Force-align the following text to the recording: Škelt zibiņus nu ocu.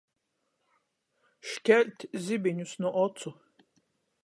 Škelt 1.51 2.07
zibiņus 2.29 2.75
nu 2.83 2.95
ocu. 3.05 3.37